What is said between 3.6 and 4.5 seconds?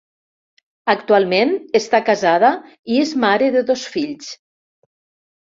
dos fills.